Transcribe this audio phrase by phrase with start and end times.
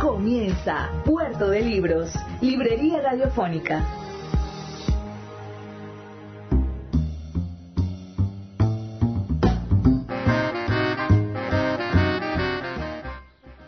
[0.00, 2.10] Comienza Puerto de Libros,
[2.40, 3.84] Librería Radiofónica.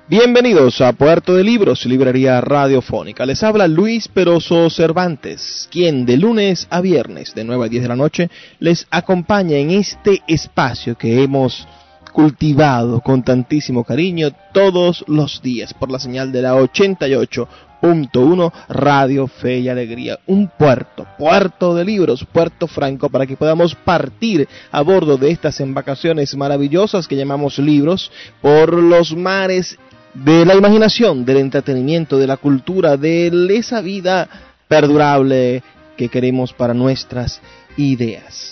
[0.09, 3.27] Bienvenidos a Puerto de Libros, Librería Radiofónica.
[3.27, 7.89] Les habla Luis Peroso Cervantes, quien de lunes a viernes de 9 a 10 de
[7.89, 11.69] la noche les acompaña en este espacio que hemos
[12.13, 19.61] cultivado con tantísimo cariño todos los días por la señal de la 88.1 Radio Fe
[19.61, 20.19] y Alegría.
[20.27, 25.61] Un puerto, puerto de libros, puerto franco para que podamos partir a bordo de estas
[25.61, 29.79] embarcaciones maravillosas que llamamos libros por los mares
[30.15, 34.29] de la imaginación, del entretenimiento, de la cultura, de esa vida
[34.69, 35.63] perdurable
[35.97, 37.41] que queremos para nuestras
[37.77, 38.52] ideas.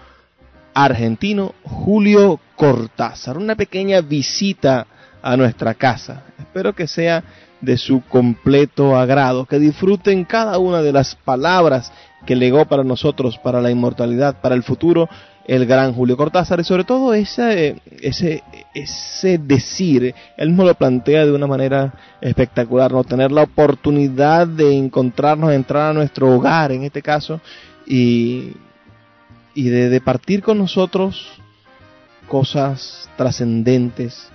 [0.73, 4.87] argentino Julio Cortázar, una pequeña visita
[5.21, 6.23] a nuestra casa.
[6.39, 7.23] Espero que sea
[7.61, 11.93] de su completo agrado, que disfruten cada una de las palabras
[12.25, 15.07] que legó para nosotros, para la inmortalidad, para el futuro
[15.45, 18.43] el gran Julio Cortázar y sobre todo ese, ese,
[18.73, 24.78] ese decir, él mismo lo plantea de una manera espectacular, no tener la oportunidad de
[24.78, 27.39] encontrarnos, entrar a nuestro hogar en este caso
[27.85, 28.53] y,
[29.53, 31.28] y de, de partir con nosotros
[32.28, 34.29] cosas trascendentes,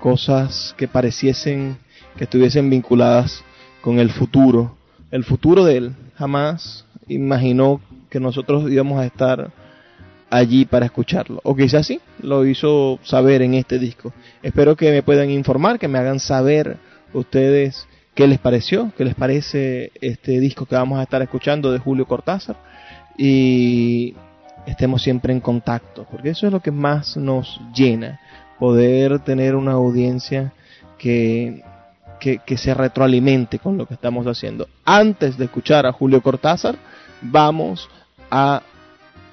[0.00, 1.78] cosas que pareciesen
[2.16, 3.44] que estuviesen vinculadas
[3.80, 4.76] con el futuro,
[5.10, 5.94] el futuro de él.
[6.16, 9.52] Jamás imaginó que nosotros íbamos a estar
[10.30, 11.40] allí para escucharlo.
[11.44, 14.12] O quizás sí, lo hizo saber en este disco.
[14.42, 16.76] Espero que me puedan informar, que me hagan saber
[17.12, 21.78] ustedes qué les pareció, qué les parece este disco que vamos a estar escuchando de
[21.78, 22.56] Julio Cortázar.
[23.16, 24.14] Y
[24.66, 28.20] estemos siempre en contacto, porque eso es lo que más nos llena,
[28.58, 30.52] poder tener una audiencia
[30.98, 31.62] que,
[32.20, 34.68] que, que se retroalimente con lo que estamos haciendo.
[34.84, 36.76] Antes de escuchar a Julio Cortázar,
[37.22, 37.88] vamos
[38.30, 38.62] a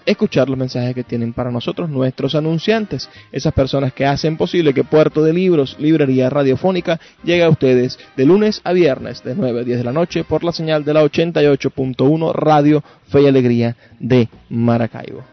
[0.06, 4.84] escuchar los mensajes que tienen para nosotros nuestros anunciantes, esas personas que hacen posible que
[4.84, 9.64] Puerto de Libros, Librería Radiofónica, llegue a ustedes de lunes a viernes de 9 a
[9.64, 14.30] 10 de la noche por la señal de la 88.1 Radio Fe y Alegría de
[14.50, 15.33] Maracaibo.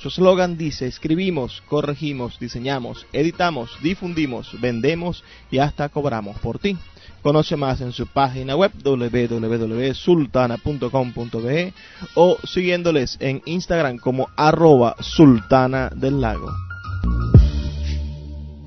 [0.00, 6.78] Su eslogan dice, escribimos, corregimos, diseñamos, editamos, difundimos, vendemos y hasta cobramos por ti.
[7.22, 11.74] Conoce más en su página web www.sultana.com.be
[12.14, 16.69] o siguiéndoles en Instagram como arroba sultana del lago.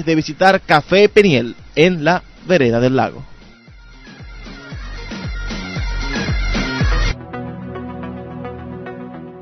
[0.00, 3.22] de visitar Café Peniel en la vereda del lago.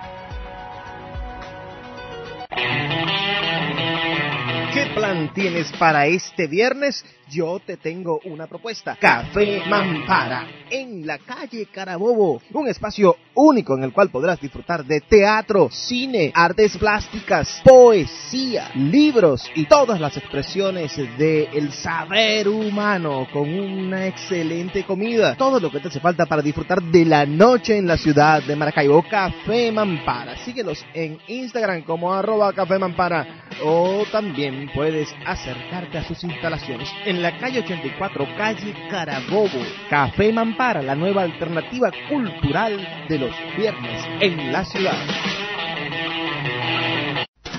[4.94, 7.04] Plan tienes para este viernes?
[7.34, 8.98] yo te tengo una propuesta.
[9.00, 12.42] Café Mampara, en la calle Carabobo.
[12.54, 19.50] Un espacio único en el cual podrás disfrutar de teatro, cine, artes plásticas, poesía, libros
[19.56, 25.36] y todas las expresiones del saber humano con una excelente comida.
[25.36, 28.56] Todo lo que te hace falta para disfrutar de la noche en la ciudad de
[28.56, 29.04] Maracaibo.
[29.10, 30.38] Café Mampara.
[30.38, 34.83] Síguelos en Instagram como arroba Café Mampara o también puedes
[35.26, 39.62] acercarte a sus instalaciones en la calle 84, calle Carabobo.
[39.90, 44.98] Café Mampara, la nueva alternativa cultural de los viernes en la ciudad.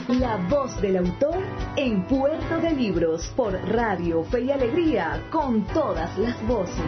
[0.09, 1.43] La voz del autor
[1.77, 6.85] en Puerto de Libros por Radio Fe y Alegría con todas las voces.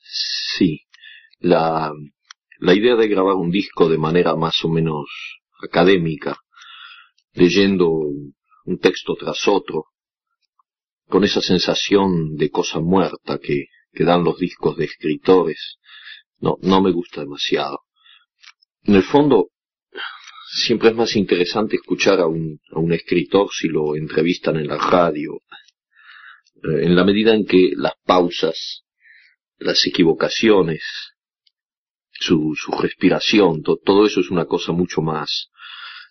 [0.00, 0.80] Sí,
[1.40, 1.92] la,
[2.58, 5.06] la idea de grabar un disco de manera más o menos
[5.62, 6.38] académica
[7.36, 9.86] leyendo un texto tras otro,
[11.06, 15.78] con esa sensación de cosa muerta que, dan los discos de escritores,
[16.40, 17.80] no, me gusta demasiado.
[18.82, 19.48] En el fondo,
[20.50, 24.76] siempre es más interesante escuchar a un, a un escritor si lo entrevistan en la
[24.76, 25.40] radio,
[26.56, 28.84] eh, en la medida en que las pausas,
[29.58, 30.82] las equivocaciones,
[32.18, 35.50] su, su respiración, todo eso es una cosa mucho más,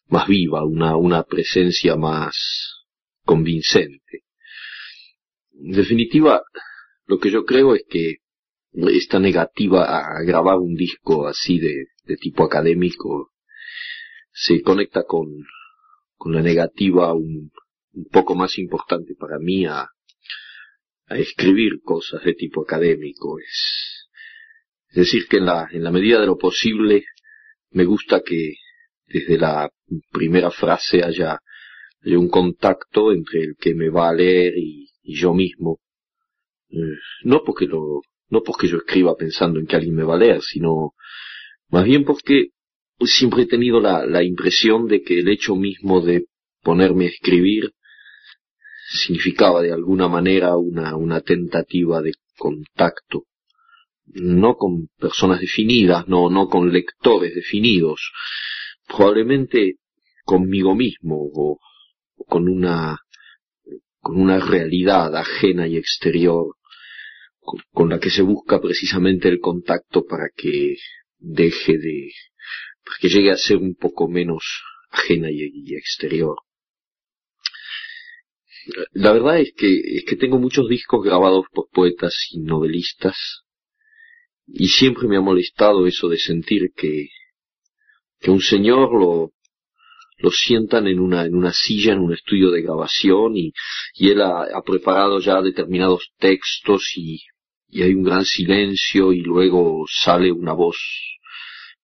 [0.08, 2.86] más viva, una, una presencia más
[3.24, 4.24] convincente.
[5.54, 6.44] En definitiva,
[7.06, 8.18] lo que yo creo es que
[8.74, 13.32] esta negativa a grabar un disco así de, de tipo académico
[14.32, 15.28] se conecta con,
[16.18, 17.52] con la negativa un,
[17.94, 19.88] un poco más importante para mí a,
[21.08, 23.40] a escribir cosas de tipo académico.
[23.40, 23.95] Es,
[24.96, 27.04] es decir, que en la, en la medida de lo posible
[27.72, 28.54] me gusta que
[29.06, 29.70] desde la
[30.10, 31.40] primera frase haya,
[32.06, 35.80] un contacto entre el que me va a leer y, yo mismo.
[36.70, 40.20] Eh, no porque lo, no porque yo escriba pensando en que alguien me va a
[40.20, 40.94] leer, sino
[41.70, 42.52] más bien porque
[43.02, 46.28] siempre he tenido la, la impresión de que el hecho mismo de
[46.64, 47.74] ponerme a escribir
[48.88, 53.26] significaba de alguna manera una, una tentativa de contacto,
[54.08, 58.12] no con personas definidas, no, no con lectores definidos,
[58.88, 59.76] probablemente
[60.24, 61.60] conmigo mismo o,
[62.28, 63.00] con una
[64.00, 66.56] con una realidad ajena y exterior
[67.74, 70.78] con, la que se busca precisamente el contacto para que
[71.18, 72.12] deje de
[72.84, 74.44] para que llegue a ser un poco menos
[74.92, 76.38] ajena y exterior.
[78.94, 83.45] La verdad es que, es que tengo muchos discos grabados por poetas y novelistas
[84.48, 87.08] y siempre me ha molestado eso de sentir que,
[88.20, 89.32] que un señor lo,
[90.18, 93.54] lo sientan en una, en una silla en un estudio de grabación y,
[93.96, 97.22] y él ha, preparado ya determinados textos y,
[97.68, 100.78] y hay un gran silencio y luego sale una voz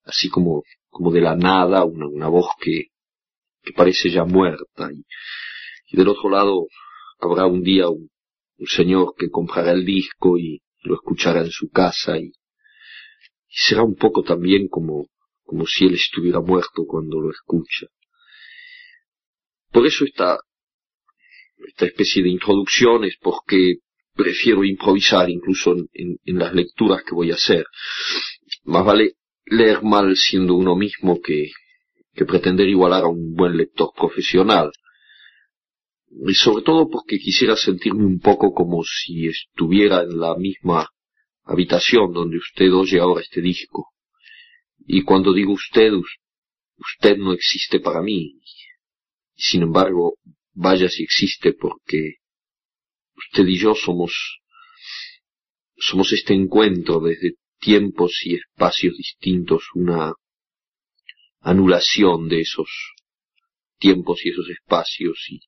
[0.03, 2.87] así como, como de la nada, una, una voz que,
[3.63, 4.89] que parece ya muerta.
[4.91, 5.05] Y,
[5.91, 6.67] y del otro lado
[7.19, 8.09] habrá un día un,
[8.67, 12.31] señor que comprará el disco y lo escuchará en su casa y,
[13.51, 15.07] será un poco también como,
[15.43, 17.87] como si él estuviera muerto cuando lo escucha.
[19.71, 20.39] Por eso esta,
[21.67, 23.75] esta especie de introducciones, porque
[24.13, 27.65] prefiero improvisar incluso en, en, las lecturas que voy a hacer.
[28.63, 29.15] Más vale
[29.45, 31.51] leer mal siendo uno mismo que,
[32.13, 34.71] que pretender igualar a un buen lector profesional
[36.27, 40.89] y sobre todo porque quisiera sentirme un poco como si estuviera en la misma
[41.43, 43.89] habitación donde usted oye ahora este disco.
[44.79, 45.91] Y cuando digo usted,
[46.77, 48.39] usted no existe para mí.
[49.35, 50.17] Sin embargo,
[50.53, 52.15] vaya si existe porque
[53.15, 54.41] usted y yo somos,
[55.77, 60.13] somos este encuentro desde tiempos y espacios distintos, una
[61.39, 62.69] anulación de esos
[63.77, 65.41] tiempos y esos espacios y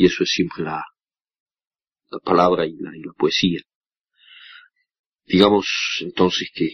[0.00, 0.82] y eso es siempre la,
[2.10, 3.60] la palabra y la, y la poesía.
[5.30, 5.66] Digamos
[6.00, 6.72] entonces que,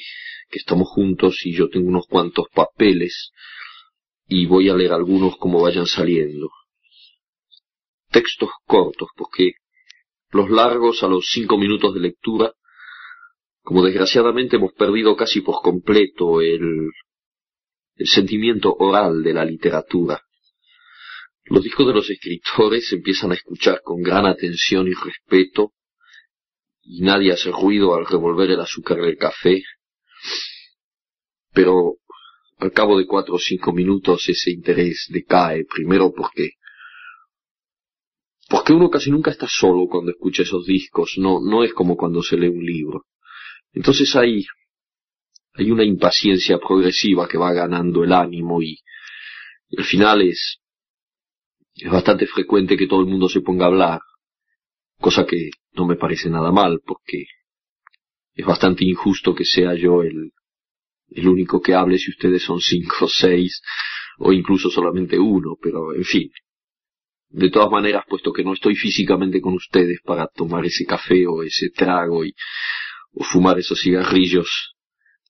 [0.50, 3.30] estamos juntos y yo tengo unos cuantos papeles
[4.26, 6.48] y voy a leer algunos como vayan saliendo.
[8.10, 9.52] Textos cortos, porque
[10.30, 12.54] los largos a los cinco minutos de lectura,
[13.60, 16.88] como desgraciadamente hemos perdido casi por completo el,
[17.96, 20.22] el sentimiento oral de la literatura,
[21.44, 25.72] los discos de los escritores empiezan a escuchar con gran atención y respeto,
[26.87, 29.62] y nadie hace ruido al revolver el azúcar del café,
[31.52, 31.97] pero
[32.59, 36.52] al cabo de cuatro o cinco minutos ese interés decae, primero porque
[38.49, 42.23] porque uno casi nunca está solo cuando escucha esos discos, no, no es como cuando
[42.23, 43.05] se lee un libro.
[43.73, 44.45] Entonces hay,
[45.55, 48.78] hay una impaciencia progresiva que va ganando el ánimo y,
[49.76, 50.61] al final es,
[51.75, 54.00] es bastante frecuente que todo el mundo se ponga a hablar,
[55.00, 57.25] cosa que no me parece nada mal, porque
[58.35, 60.33] es bastante injusto que sea yo el,
[61.09, 63.62] el único que hable si ustedes son cinco o seis,
[64.19, 66.31] o incluso solamente uno, pero en fin.
[67.29, 71.43] De todas maneras, puesto que no estoy físicamente con ustedes para tomar ese café o
[71.43, 72.35] ese trago y,
[73.12, 74.76] o fumar esos cigarrillos,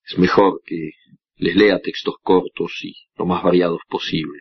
[0.05, 0.91] es mejor que
[1.37, 4.41] les lea textos cortos y lo más variados posible.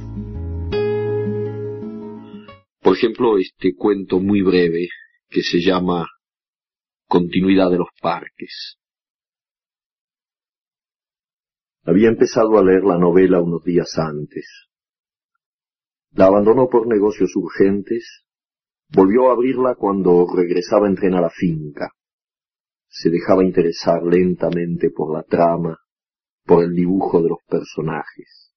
[2.81, 4.87] Por ejemplo, este cuento muy breve
[5.29, 6.07] que se llama
[7.07, 8.79] Continuidad de los Parques.
[11.83, 14.47] Había empezado a leer la novela unos días antes.
[16.13, 18.23] La abandonó por negocios urgentes,
[18.89, 21.91] volvió a abrirla cuando regresaba en tren a la finca.
[22.87, 25.77] Se dejaba interesar lentamente por la trama,
[26.45, 28.50] por el dibujo de los personajes.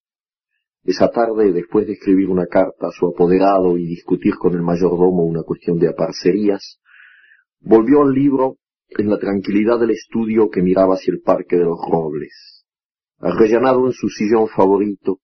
[0.85, 5.25] Esa tarde, después de escribir una carta a su apoderado y discutir con el mayordomo
[5.25, 6.79] una cuestión de aparcerías,
[7.59, 8.57] volvió al libro
[8.89, 12.65] en la tranquilidad del estudio que miraba hacia el Parque de los Robles.
[13.17, 15.21] Arrellanado en su sillón favorito,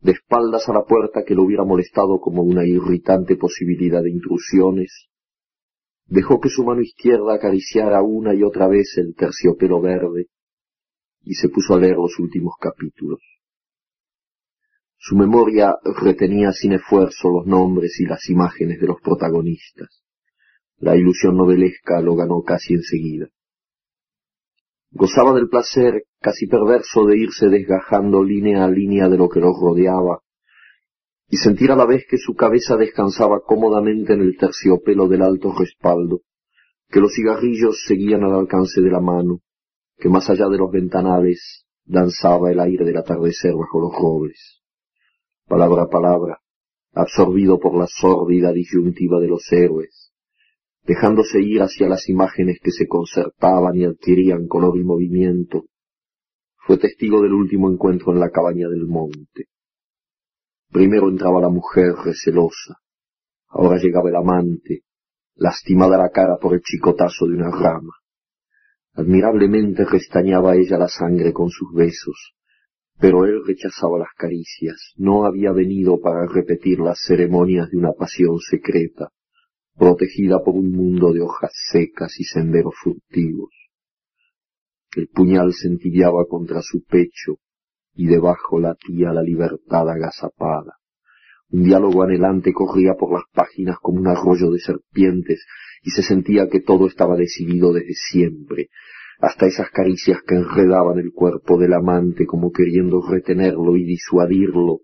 [0.00, 5.08] de espaldas a la puerta que lo hubiera molestado como una irritante posibilidad de intrusiones,
[6.06, 10.26] dejó que su mano izquierda acariciara una y otra vez el terciopelo verde
[11.24, 13.20] y se puso a leer los últimos capítulos.
[15.04, 20.04] Su memoria retenía sin esfuerzo los nombres y las imágenes de los protagonistas.
[20.78, 23.26] La ilusión novelesca lo ganó casi enseguida.
[24.92, 29.58] Gozaba del placer casi perverso de irse desgajando línea a línea de lo que los
[29.60, 30.20] rodeaba
[31.28, 35.52] y sentir a la vez que su cabeza descansaba cómodamente en el terciopelo del alto
[35.52, 36.20] respaldo,
[36.88, 39.40] que los cigarrillos seguían al alcance de la mano,
[39.96, 44.61] que más allá de los ventanales danzaba el aire del atardecer bajo los robles.
[45.46, 46.40] Palabra a palabra,
[46.92, 50.12] absorbido por la sórdida disyuntiva de los héroes,
[50.84, 55.64] dejándose ir hacia las imágenes que se concertaban y adquirían color y movimiento,
[56.66, 59.46] fue testigo del último encuentro en la cabaña del monte.
[60.70, 62.78] Primero entraba la mujer recelosa,
[63.48, 64.82] ahora llegaba el amante,
[65.34, 67.92] lastimada la cara por el chicotazo de una rama.
[68.94, 72.34] Admirablemente restañaba ella la sangre con sus besos,
[73.02, 78.38] pero él rechazaba las caricias, no había venido para repetir las ceremonias de una pasión
[78.38, 79.08] secreta,
[79.76, 83.50] protegida por un mundo de hojas secas y senderos furtivos.
[84.94, 85.68] El puñal se
[86.30, 87.38] contra su pecho,
[87.92, 90.76] y debajo latía la libertad agazapada.
[91.50, 95.44] Un diálogo anhelante corría por las páginas como un arroyo de serpientes,
[95.82, 98.68] y se sentía que todo estaba decidido desde siempre,
[99.22, 104.80] hasta esas caricias que enredaban el cuerpo del amante como queriendo retenerlo y disuadirlo,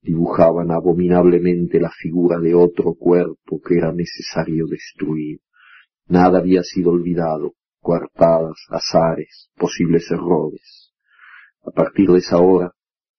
[0.00, 5.40] dibujaban abominablemente la figura de otro cuerpo que era necesario destruir.
[6.06, 10.92] Nada había sido olvidado, coartadas, azares, posibles errores.
[11.64, 12.70] A partir de esa hora,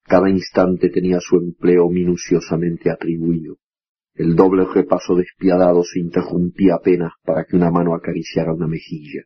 [0.03, 3.57] cada instante tenía su empleo minuciosamente atribuido.
[4.13, 9.25] El doble repaso despiadado se interrumpía apenas para que una mano acariciara una mejilla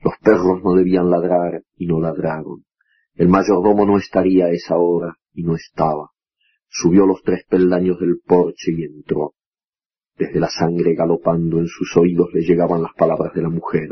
[0.00, 2.64] Los perros no debían ladrar y no ladraron.
[3.14, 6.10] El mayordomo no estaría a esa hora y no estaba.
[6.68, 9.34] Subió los tres peldaños del porche y entró.
[10.16, 13.88] Desde la sangre galopando en sus oídos le llegaban las palabras de la mujer.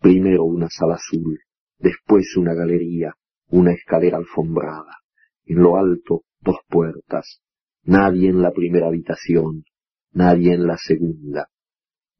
[0.00, 1.38] Primero una sala azul,
[1.78, 3.14] después una galería,
[3.48, 4.98] una escalera alfombrada.
[5.44, 7.40] En lo alto dos puertas.
[7.84, 9.64] Nadie en la primera habitación,
[10.12, 11.48] nadie en la segunda.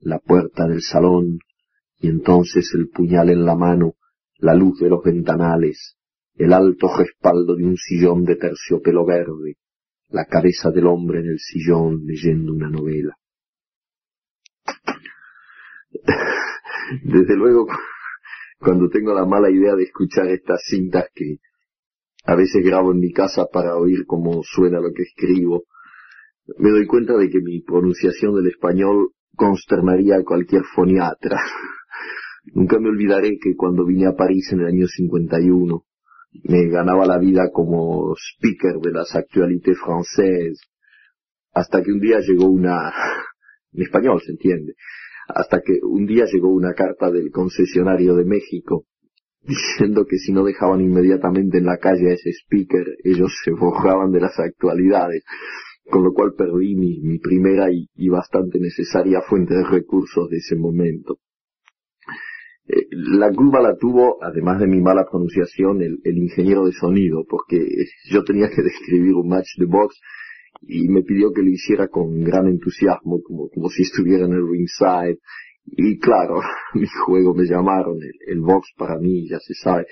[0.01, 1.39] La puerta del salón,
[2.03, 3.95] y entonces el puñal en la mano,
[4.39, 5.97] la luz de los ventanales,
[6.35, 9.57] el alto respaldo de un sillón de terciopelo verde,
[10.09, 13.17] la cabeza del hombre en el sillón leyendo una novela.
[17.05, 17.69] Desde luego,
[18.59, 21.37] cuando tengo la mala idea de escuchar estas cintas que
[22.25, 25.65] a veces grabo en mi casa para oír cómo suena lo que escribo,
[26.59, 31.41] me doy cuenta de que mi pronunciación del español consternaría a cualquier foniatra.
[32.45, 35.85] Nunca me olvidaré que cuando vine a París en el año 51,
[36.45, 40.59] me ganaba la vida como speaker de las actualités francesas,
[41.53, 42.93] hasta que un día llegó una,
[43.73, 44.75] en español se entiende,
[45.29, 48.87] hasta que un día llegó una carta del concesionario de México
[49.43, 54.11] diciendo que si no dejaban inmediatamente en la calle a ese speaker, ellos se forjaban
[54.11, 55.23] de las actualidades,
[55.89, 61.19] con lo cual perdí mi primera y bastante necesaria fuente de recursos de ese momento.
[62.73, 67.59] Eh, la culpa la tuvo, además de mi mala pronunciación, el, ingeniero de sonido, porque
[68.11, 70.01] yo tenía que describir un match de box
[70.63, 75.19] y me pidió que lo hiciera con gran entusiasmo, como, si estuviera en el ringside.
[75.67, 76.41] Y claro,
[76.75, 79.87] mi juego me llamaron, el, el box para mí, ya se sabe.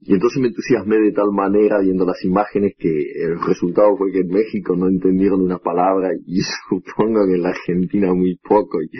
[0.00, 4.20] Y entonces me entusiasmé de tal manera viendo las imágenes que el resultado fue que
[4.20, 8.90] en México no entendieron una palabra y supongo que en la Argentina muy poco y,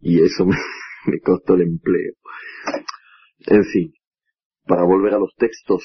[0.00, 0.56] y eso me,
[1.06, 2.14] me costó el empleo.
[3.46, 3.92] En fin,
[4.66, 5.84] para volver a los textos,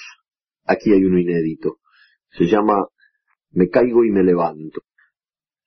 [0.65, 1.77] aquí hay uno inédito.
[2.31, 2.87] Se llama
[3.51, 4.81] Me caigo y me levanto.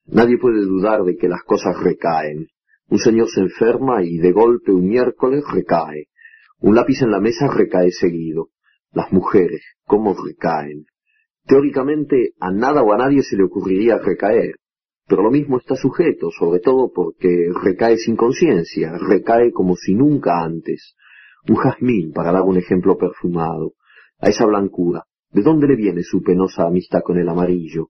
[0.07, 2.49] Nadie puede dudar de que las cosas recaen.
[2.89, 6.09] Un señor se enferma y de golpe un miércoles recae.
[6.59, 8.51] Un lápiz en la mesa recae seguido.
[8.93, 10.87] Las mujeres, ¿cómo recaen?
[11.45, 14.57] Teóricamente a nada o a nadie se le ocurriría recaer
[15.11, 20.41] pero lo mismo está sujeto, sobre todo porque recae sin conciencia, recae como si nunca
[20.41, 20.95] antes.
[21.49, 23.73] Un jazmín, para dar un ejemplo perfumado,
[24.21, 27.89] a esa blancura, ¿de dónde le viene su penosa amistad con el amarillo?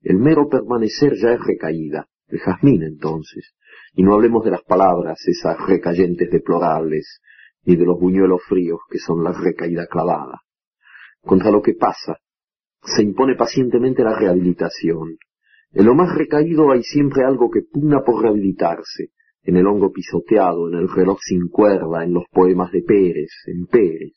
[0.00, 3.52] El mero permanecer ya es recaída, de jazmín entonces,
[3.92, 7.20] y no hablemos de las palabras, esas recayentes deplorables,
[7.64, 10.40] ni de los buñuelos fríos que son la recaída clavada.
[11.20, 12.16] Contra lo que pasa,
[12.82, 15.18] se impone pacientemente la rehabilitación.
[15.74, 19.10] En lo más recaído hay siempre algo que pugna por rehabilitarse,
[19.42, 23.66] en el hongo pisoteado, en el reloj sin cuerda, en los poemas de Pérez, en
[23.66, 24.12] Pérez.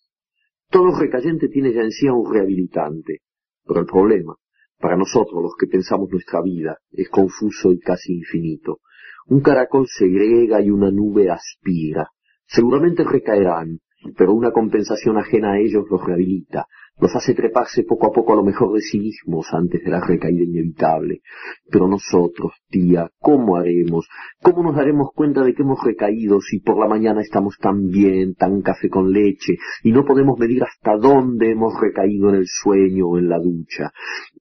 [0.69, 3.21] Todo recayente tiene ya en sí a un rehabilitante,
[3.65, 4.35] pero el problema,
[4.79, 8.79] para nosotros los que pensamos nuestra vida, es confuso y casi infinito.
[9.27, 12.09] Un caracol segrega y una nube aspira.
[12.45, 13.79] Seguramente recaerán,
[14.17, 16.67] pero una compensación ajena a ellos los rehabilita,
[16.99, 19.99] los hace treparse poco a poco a lo mejor de sí mismos antes de la
[19.99, 21.21] recaída inevitable.
[21.69, 24.07] Pero nosotros, tía, ¿cómo haremos?
[24.41, 28.35] ¿Cómo nos daremos cuenta de que hemos recaído si por la mañana estamos tan bien,
[28.35, 33.07] tan café con leche, y no podemos medir hasta dónde hemos recaído en el sueño
[33.07, 33.91] o en la ducha?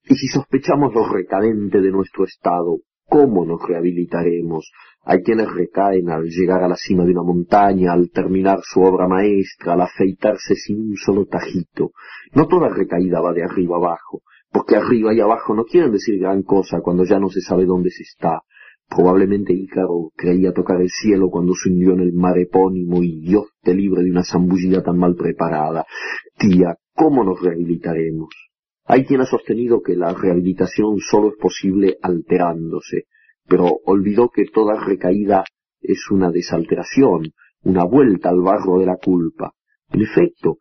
[0.05, 4.71] Y si sospechamos lo recadente de nuestro estado, ¿cómo nos rehabilitaremos?
[5.07, 9.07] Hay quienes recaen al llegar a la cima de una montaña, al terminar su obra
[9.07, 11.93] maestra, al afeitarse sin un solo tajito.
[12.33, 16.43] No toda recaída va de arriba abajo, porque arriba y abajo no quieren decir gran
[16.43, 18.41] cosa cuando ya no se sabe dónde se está.
[18.89, 23.49] Probablemente Ícaro creía tocar el cielo cuando se hundió en el mar epónimo y Dios
[23.63, 25.85] te libre de una zambullida tan mal preparada.
[26.39, 28.29] Tía, ¿cómo nos rehabilitaremos?
[28.87, 33.05] Hay quien ha sostenido que la rehabilitación solo es posible alterándose
[33.49, 35.45] pero olvidó que toda recaída
[35.81, 39.53] es una desalteración, una vuelta al barro de la culpa.
[39.91, 40.59] En efecto,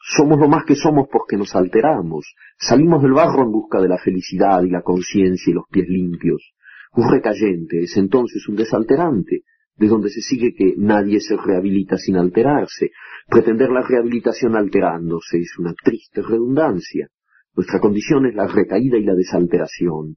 [0.00, 3.98] somos lo más que somos porque nos alteramos, salimos del barro en busca de la
[3.98, 6.52] felicidad y la conciencia y los pies limpios.
[6.94, 9.42] Un recayente es entonces un desalterante,
[9.76, 12.90] de donde se sigue que nadie se rehabilita sin alterarse.
[13.28, 17.08] Pretender la rehabilitación alterándose es una triste redundancia.
[17.54, 20.16] Nuestra condición es la recaída y la desalteración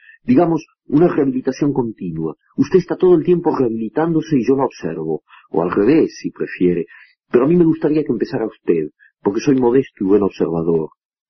[0.23, 2.35] digamos, una rehabilitación continua.
[2.57, 6.85] Usted está todo el tiempo rehabilitándose y yo la observo, o al revés, si prefiere,
[7.31, 8.89] pero a mí me gustaría que empezara usted,
[9.21, 10.89] porque soy modesto y buen observador.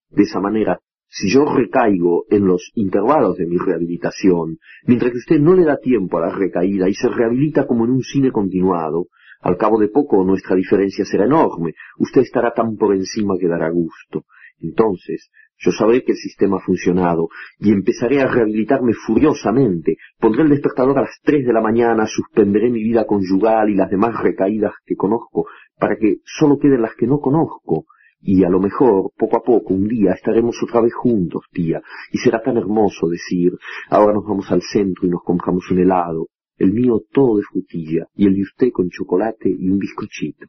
[0.09, 5.39] De esa manera, si yo recaigo en los intervalos de mi rehabilitación, mientras que usted
[5.39, 9.07] no le da tiempo a la recaída y se rehabilita como en un cine continuado,
[9.41, 13.69] al cabo de poco nuestra diferencia será enorme, usted estará tan por encima que dará
[13.69, 14.25] gusto.
[14.59, 15.29] Entonces,
[15.63, 19.97] yo sabré que el sistema ha funcionado y empezaré a rehabilitarme furiosamente.
[20.19, 23.89] Pondré el despertador a las tres de la mañana, suspenderé mi vida conyugal y las
[23.89, 25.45] demás recaídas que conozco
[25.77, 27.85] para que solo queden las que no conozco.
[28.23, 32.17] Y a lo mejor, poco a poco, un día estaremos otra vez juntos, tía, y
[32.17, 33.51] será tan hermoso decir,
[33.89, 38.05] ahora nos vamos al centro y nos compramos un helado, el mío todo de frutilla
[38.15, 40.45] y el de usted con chocolate y un bizcochito.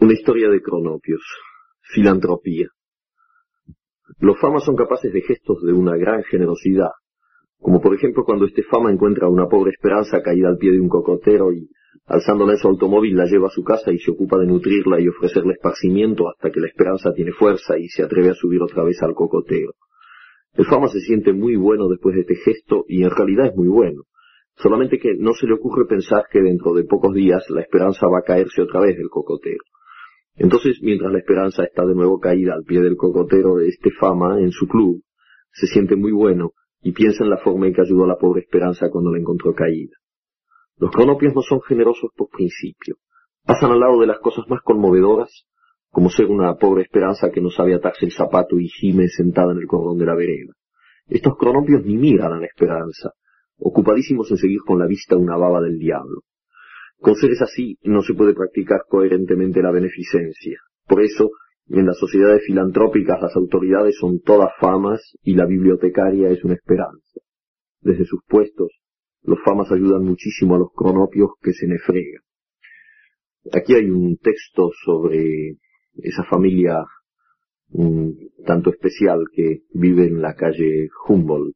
[0.00, 1.22] Una historia de cronopios.
[1.80, 2.68] Filantropía.
[4.18, 6.90] Los famas son capaces de gestos de una gran generosidad,
[7.58, 10.80] como por ejemplo cuando este fama encuentra a una pobre esperanza caída al pie de
[10.80, 11.70] un cocotero y,
[12.06, 15.08] alzándola en su automóvil, la lleva a su casa y se ocupa de nutrirla y
[15.08, 19.02] ofrecerle esparcimiento hasta que la esperanza tiene fuerza y se atreve a subir otra vez
[19.02, 19.72] al cocotero.
[20.52, 23.68] El fama se siente muy bueno después de este gesto y en realidad es muy
[23.68, 24.02] bueno,
[24.56, 28.18] solamente que no se le ocurre pensar que dentro de pocos días la esperanza va
[28.18, 29.64] a caerse otra vez del cocotero.
[30.36, 34.40] Entonces, mientras la esperanza está de nuevo caída al pie del cocotero de este fama
[34.40, 35.02] en su club,
[35.52, 38.42] se siente muy bueno y piensa en la forma en que ayudó a la pobre
[38.42, 39.96] esperanza cuando la encontró caída.
[40.76, 42.96] Los cronopios no son generosos por principio.
[43.44, 45.46] Pasan al lado de las cosas más conmovedoras,
[45.90, 49.58] como ser una pobre esperanza que no sabe atarse el zapato y gime sentada en
[49.58, 50.52] el cordón de la vereda.
[51.06, 53.12] Estos cronopios ni miran a la esperanza,
[53.58, 56.22] ocupadísimos en seguir con la vista una baba del diablo.
[57.04, 60.58] Con seres así no se puede practicar coherentemente la beneficencia.
[60.86, 61.32] Por eso,
[61.68, 67.20] en las sociedades filantrópicas las autoridades son todas famas y la bibliotecaria es una esperanza.
[67.82, 68.70] Desde sus puestos,
[69.22, 72.22] los famas ayudan muchísimo a los cronopios que se nefregan.
[73.52, 75.58] Aquí hay un texto sobre
[75.96, 76.86] esa familia
[78.46, 81.54] tanto especial que vive en la calle Humboldt.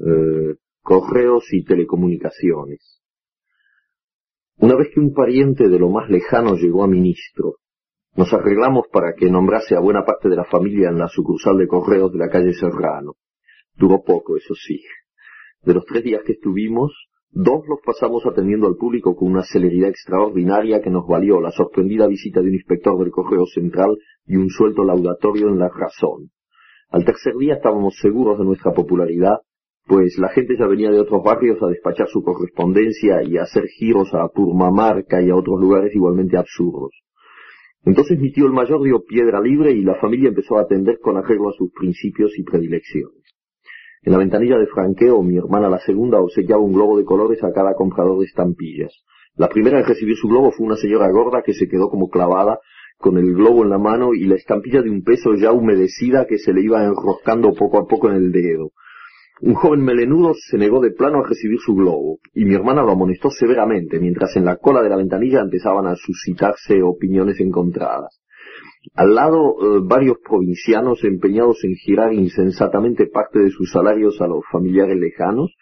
[0.00, 3.02] Eh, correos y telecomunicaciones.
[4.58, 7.56] Una vez que un pariente de lo más lejano llegó a ministro,
[8.16, 11.68] nos arreglamos para que nombrase a buena parte de la familia en la sucursal de
[11.68, 13.14] correos de la calle Serrano.
[13.74, 14.82] Duró poco, eso sí.
[15.62, 16.92] De los tres días que estuvimos,
[17.30, 22.06] Dos los pasamos atendiendo al público con una celeridad extraordinaria que nos valió la sorprendida
[22.06, 26.30] visita de un inspector del Correo Central y un suelto laudatorio en la razón.
[26.88, 29.40] Al tercer día estábamos seguros de nuestra popularidad,
[29.88, 33.64] pues la gente ya venía de otros barrios a despachar su correspondencia y a hacer
[33.78, 36.92] giros a Purmamarca y a otros lugares igualmente absurdos.
[37.84, 41.16] Entonces mi tío el mayor dio piedra libre y la familia empezó a atender con
[41.16, 43.22] arreglo a sus principios y predilecciones.
[44.02, 47.52] En la ventanilla de franqueo, mi hermana la segunda obsequiaba un globo de colores a
[47.52, 48.92] cada comprador de estampillas.
[49.36, 52.60] La primera en recibir su globo fue una señora gorda que se quedó como clavada
[52.98, 56.36] con el globo en la mano y la estampilla de un peso ya humedecida que
[56.38, 58.72] se le iba enroscando poco a poco en el dedo.
[59.40, 62.90] Un joven melenudo se negó de plano a recibir su globo, y mi hermana lo
[62.90, 68.20] amonestó severamente, mientras en la cola de la ventanilla empezaban a suscitarse opiniones encontradas.
[68.94, 74.42] Al lado, eh, varios provincianos empeñados en girar insensatamente parte de sus salarios a los
[74.50, 75.54] familiares lejanos,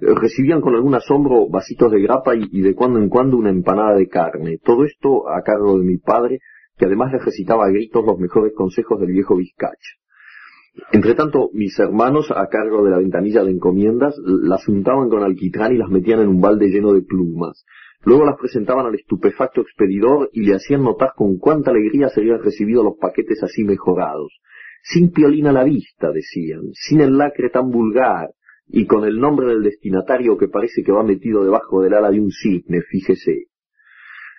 [0.00, 3.94] eh, recibían con algún asombro vasitos de grapa y, de cuando en cuando una empanada
[3.94, 4.58] de carne.
[4.62, 6.40] Todo esto a cargo de mi padre,
[6.76, 9.96] que además les recitaba a gritos los mejores consejos del viejo Vizcacha.
[10.92, 15.74] Entre tanto, mis hermanos, a cargo de la ventanilla de encomiendas, las untaban con alquitrán
[15.74, 17.64] y las metían en un balde lleno de plumas.
[18.04, 22.42] Luego las presentaban al estupefacto expedidor y le hacían notar con cuánta alegría se habían
[22.42, 24.32] recibido los paquetes así mejorados.
[24.82, 28.30] Sin piolín a la vista, decían, sin el lacre tan vulgar,
[28.66, 32.20] y con el nombre del destinatario que parece que va metido debajo del ala de
[32.20, 33.46] un cisne, fíjese.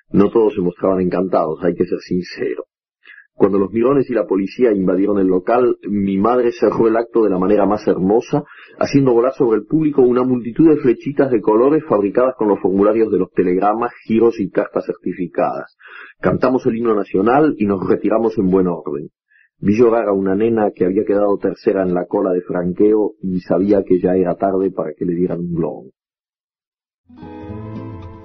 [0.10, 2.65] No todos se mostraban encantados, hay que ser sincero.
[3.36, 7.32] Cuando los mirones y la policía invadieron el local, mi madre cerró el acto de
[7.32, 8.43] la manera más hermosa,
[8.78, 13.12] haciendo volar sobre el público una multitud de flechitas de colores fabricadas con los formularios
[13.12, 15.76] de los telegramas, giros y cartas certificadas.
[16.22, 19.10] Cantamos el himno nacional y nos retiramos en buen orden.
[19.58, 23.39] Vi llorar a una nena que había quedado tercera en la cola de franqueo y
[23.39, 25.86] sabía que ya era tarde para que le dieran un globo.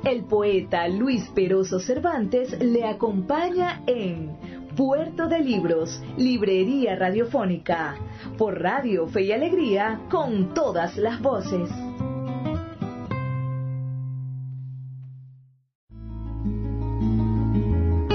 [0.05, 4.31] El poeta Luis Peroso Cervantes le acompaña en
[4.79, 7.97] Puerto de Libros, Librería Radiofónica,
[8.39, 11.69] por Radio Fe y Alegría, con todas las voces.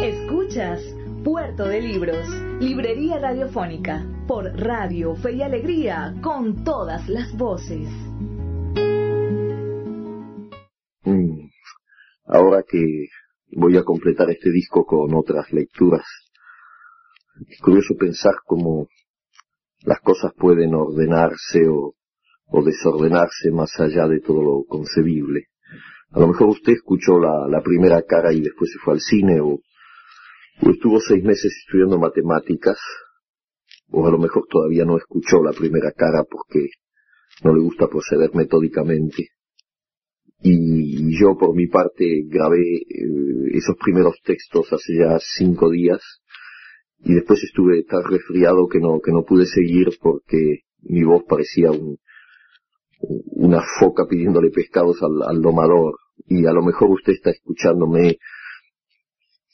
[0.02, 0.82] Escuchas
[1.26, 2.26] Puerto de Libros,
[2.62, 7.90] Librería Radiofónica, por Radio Fe y Alegría, con todas las voces.
[11.04, 11.50] Mm.
[12.26, 13.10] Ahora que
[13.52, 16.06] voy a completar este disco con otras lecturas
[17.50, 18.88] es curioso pensar cómo
[19.84, 21.96] las cosas pueden ordenarse o,
[22.64, 25.48] desordenarse más allá de todo lo concebible.
[26.12, 29.60] A lo mejor usted escuchó la, primera cara y después se fue al cine o,
[30.62, 32.78] estuvo seis meses estudiando matemáticas
[33.90, 36.68] o a lo mejor todavía no escuchó la primera cara porque
[37.44, 39.30] no le gusta proceder metódicamente.
[40.42, 46.02] Y yo por mi parte grabé eh, esos primeros textos hace ya cinco días
[47.04, 51.72] y después estuve tan resfriado que no, que no pude seguir porque mi voz parecía
[51.72, 51.98] un,
[53.00, 55.96] una foca pidiéndole pescados al, domador
[56.28, 58.20] y a lo mejor usted está escuchándome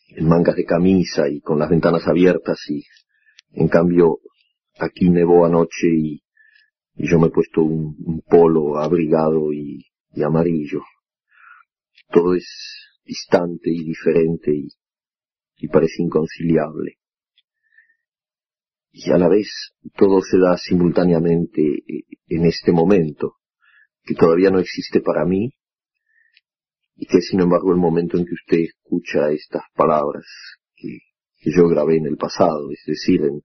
[0.09, 2.83] en mangas de camisa y con las ventanas abiertas y
[3.53, 4.19] en cambio
[4.77, 6.21] aquí nevó anoche y,
[7.01, 9.85] yo me he puesto un, polo abrigado y,
[10.21, 10.81] amarillo.
[12.11, 12.45] Todo es
[13.05, 14.51] distante y diferente
[15.57, 16.98] y parece inconciliable
[18.91, 19.47] y a la vez
[19.95, 23.35] todo se da simultáneamente eh, en este momento,
[24.03, 25.53] que todavía no existe para mí,
[26.95, 30.25] y que sin embargo el momento en que usted escucha estas palabras
[30.75, 30.99] que,
[31.41, 33.41] yo grabé en el pasado, es decir, en,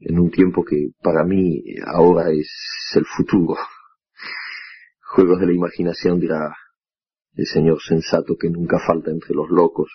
[0.00, 2.50] en un tiempo que para mí ahora es
[2.94, 3.56] el futuro.
[5.00, 6.54] Juegos de la imaginación dirá
[7.32, 9.90] el señor sensato que nunca falta entre los locos,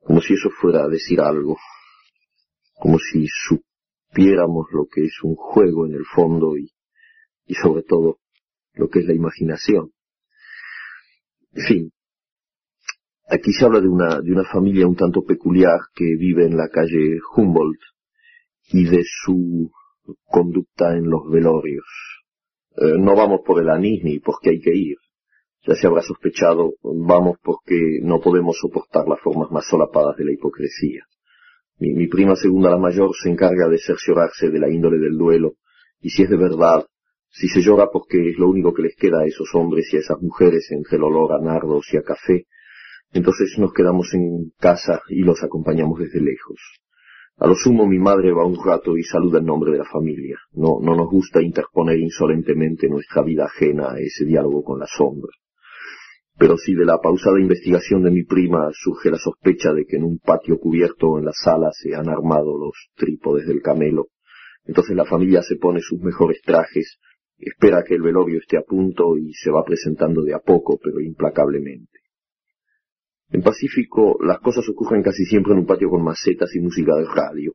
[0.00, 1.56] como si eso fuera a decir algo
[2.82, 6.68] como si supiéramos lo que es un juego en el fondo y,
[7.46, 8.18] y sobre todo
[8.74, 9.92] lo que es la imaginación.
[11.52, 11.92] En fin,
[13.28, 16.68] aquí se habla de una, de una familia un tanto peculiar que vive en la
[16.70, 17.78] calle Humboldt
[18.72, 19.70] y de su
[20.24, 21.86] conducta en los velorios.
[22.78, 24.96] Eh, no vamos por el anís ni porque hay que ir.
[25.68, 30.32] Ya se habrá sospechado, vamos porque no podemos soportar las formas más solapadas de la
[30.32, 31.04] hipocresía.
[31.78, 35.54] Mi, prima segunda, la mayor, se encarga de cerciorarse de la índole del duelo,
[36.00, 36.86] y si es de verdad,
[37.28, 40.00] si se llora porque es lo único que les queda a esos hombres y a
[40.00, 42.46] esas mujeres entre el olor a nardos y a café,
[43.12, 46.60] entonces nos quedamos en casa y los acompañamos desde lejos.
[47.38, 50.38] A lo sumo mi madre va un rato y saluda en nombre de la familia.
[50.52, 55.32] No, no nos gusta interponer insolentemente nuestra vida ajena a ese diálogo con la sombra.
[56.38, 60.04] Pero si de la pausada investigación de mi prima surge la sospecha de que en
[60.04, 64.08] un patio cubierto en la sala se han armado los trípodes del camelo,
[64.64, 66.98] entonces la familia se pone sus mejores trajes,
[67.38, 71.00] espera que el velorio esté a punto y se va presentando de a poco, pero
[71.00, 72.00] implacablemente.
[73.30, 77.06] En Pacífico las cosas ocurren casi siempre en un patio con macetas y música de
[77.06, 77.52] radio.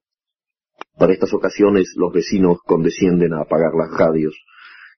[0.98, 4.36] Para estas ocasiones los vecinos condescienden a apagar las radios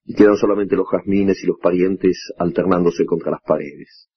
[0.10, 4.10] y quedan solamente los jazmines y los parientes alternándose contra las paredes.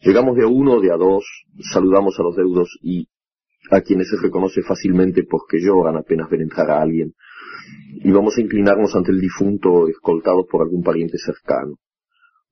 [0.00, 1.22] Llegamos de a uno o de a dos,
[1.70, 3.08] saludamos a los deudos y
[3.70, 7.12] a quienes se reconoce fácilmente porque lloran apenas ven entrar a alguien,
[8.02, 11.74] y vamos a inclinarnos ante el difunto escoltados por algún pariente cercano.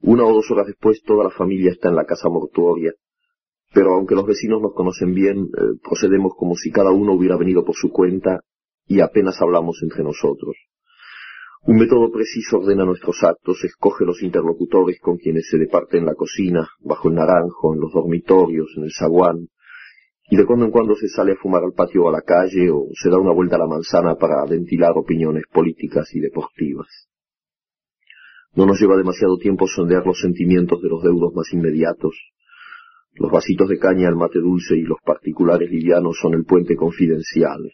[0.03, 2.93] Una o dos horas después toda la familia está en la casa mortuoria,
[3.73, 7.65] pero aunque los vecinos nos conocen bien, eh, procedemos como si cada uno hubiera venido
[7.65, 8.43] por su cuenta
[8.87, 10.57] y apenas hablamos entre nosotros.
[11.67, 16.15] Un método preciso ordena nuestros actos, escoge los interlocutores con quienes se departe en la
[16.15, 19.49] cocina, bajo el naranjo, en los dormitorios, en el zaguán,
[20.31, 22.71] y de cuando en cuando se sale a fumar al patio o a la calle
[22.71, 26.87] o se da una vuelta a la manzana para ventilar opiniones políticas y deportivas.
[28.55, 32.15] No nos lleva demasiado tiempo sondear los sentimientos de los deudos más inmediatos,
[33.15, 37.73] los vasitos de caña, el mate dulce y los particulares livianos son el puente confidencial.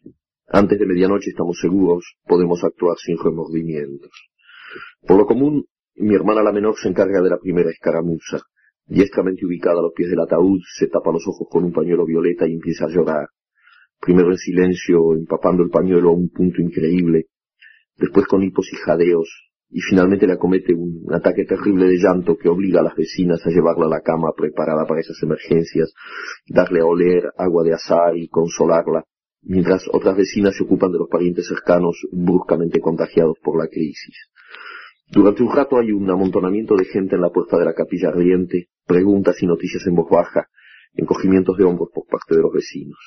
[0.48, 4.10] Antes de medianoche estamos seguros, podemos actuar sin remordimientos.
[5.06, 8.40] Por lo común, mi hermana la menor se encarga de la primera escaramuza.
[8.86, 12.46] Diestramente ubicada a los pies del ataúd, se tapa los ojos con un pañuelo violeta
[12.46, 13.28] y empieza a llorar.
[14.00, 17.26] Primero en silencio, empapando el pañuelo a un punto increíble,
[17.96, 19.28] después con hipos y jadeos,
[19.70, 23.50] y finalmente le acomete un ataque terrible de llanto que obliga a las vecinas a
[23.50, 25.94] llevarla a la cama preparada para esas emergencias,
[26.46, 29.04] darle a oler agua de azar y consolarla,
[29.42, 34.16] mientras otras vecinas se ocupan de los parientes cercanos bruscamente contagiados por la crisis.
[35.08, 38.68] Durante un rato hay un amontonamiento de gente en la puerta de la capilla ardiente,
[38.86, 40.48] preguntas y noticias en voz baja,
[40.94, 42.98] encogimientos de hombros por parte de los vecinos.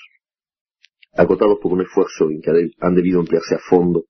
[1.13, 4.05] Agotados por un esfuerzo en que han debido emplearse a fondo,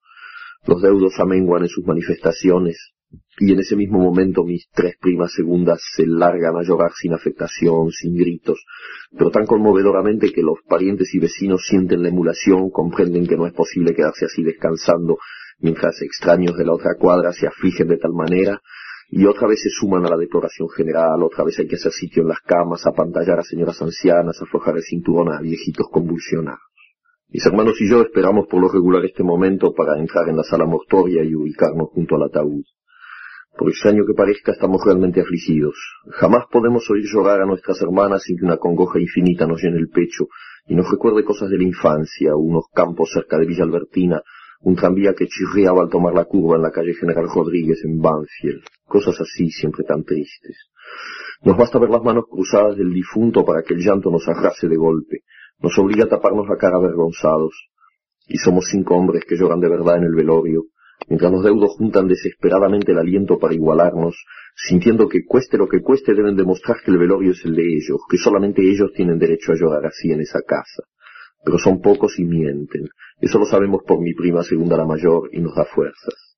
[0.65, 2.94] los deudos amenguan en sus manifestaciones,
[3.37, 7.91] y en ese mismo momento mis tres primas segundas se largan a llorar sin afectación,
[7.91, 8.63] sin gritos,
[9.17, 13.53] pero tan conmovedoramente que los parientes y vecinos sienten la emulación, comprenden que no es
[13.53, 15.17] posible quedarse así descansando,
[15.59, 18.61] mientras extraños de la otra cuadra se afligen de tal manera,
[19.09, 22.23] y otra vez se suman a la deploración general, otra vez hay que hacer sitio
[22.23, 26.61] en las camas, apantallar a señoras ancianas, aflojar el cinturón a viejitos convulsionados.
[27.29, 30.65] Mis hermanos y yo esperamos por lo regular este momento para entrar en la sala
[30.65, 32.63] mortuoria y ubicarnos junto al ataúd.
[33.57, 35.75] Por extraño que parezca, estamos realmente afligidos.
[36.09, 39.87] Jamás podemos oír llorar a nuestras hermanas sin que una congoja infinita nos llene el
[39.87, 40.27] pecho
[40.67, 44.21] y nos recuerde cosas de la infancia, unos campos cerca de Villa Albertina,
[44.61, 48.63] un tranvía que chirriaba al tomar la curva en la calle General Rodríguez en Banfield,
[48.83, 50.57] cosas así siempre tan tristes.
[51.43, 54.75] Nos basta ver las manos cruzadas del difunto para que el llanto nos arrase de
[54.75, 55.19] golpe,
[55.59, 57.69] nos obliga a taparnos la cara avergonzados,
[58.27, 60.63] y somos cinco hombres que lloran de verdad en el velorio,
[61.07, 64.15] mientras los deudos juntan desesperadamente el aliento para igualarnos,
[64.55, 67.99] sintiendo que cueste lo que cueste deben demostrar que el velorio es el de ellos,
[68.09, 70.83] que solamente ellos tienen derecho a llorar así en esa casa.
[71.43, 72.87] Pero son pocos y mienten.
[73.19, 76.35] Eso lo sabemos por mi prima segunda la mayor y nos da fuerzas.